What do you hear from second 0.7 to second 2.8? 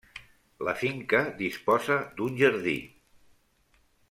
finca disposa d'un jardí.